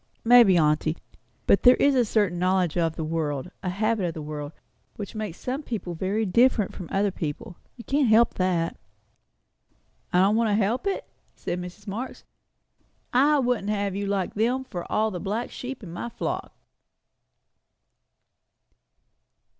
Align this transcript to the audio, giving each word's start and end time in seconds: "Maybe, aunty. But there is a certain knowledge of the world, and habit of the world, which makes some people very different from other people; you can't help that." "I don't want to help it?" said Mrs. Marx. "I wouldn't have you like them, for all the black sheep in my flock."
"Maybe, 0.23 0.57
aunty. 0.57 0.97
But 1.45 1.61
there 1.61 1.75
is 1.75 1.93
a 1.93 2.03
certain 2.03 2.39
knowledge 2.39 2.75
of 2.75 2.95
the 2.95 3.03
world, 3.03 3.51
and 3.61 3.71
habit 3.71 4.03
of 4.07 4.13
the 4.15 4.21
world, 4.23 4.51
which 4.95 5.13
makes 5.13 5.37
some 5.39 5.61
people 5.61 5.93
very 5.93 6.25
different 6.25 6.73
from 6.73 6.89
other 6.91 7.11
people; 7.11 7.57
you 7.77 7.83
can't 7.83 8.07
help 8.07 8.33
that." 8.33 8.77
"I 10.11 10.19
don't 10.21 10.35
want 10.35 10.49
to 10.49 10.55
help 10.55 10.87
it?" 10.87 11.05
said 11.35 11.61
Mrs. 11.61 11.85
Marx. 11.85 12.23
"I 13.13 13.37
wouldn't 13.37 13.69
have 13.69 13.95
you 13.95 14.07
like 14.07 14.33
them, 14.33 14.63
for 14.63 14.91
all 14.91 15.11
the 15.11 15.19
black 15.19 15.51
sheep 15.51 15.83
in 15.83 15.91
my 15.91 16.09
flock." 16.09 16.51